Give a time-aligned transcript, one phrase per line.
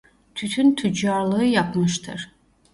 [0.35, 2.31] Tütün Tüccarlığı yapmıştır.